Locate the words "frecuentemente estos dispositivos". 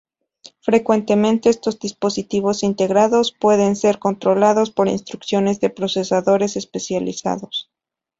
0.61-2.63